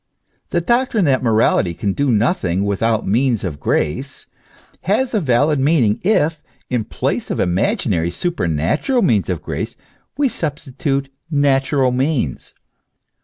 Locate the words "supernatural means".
8.09-9.29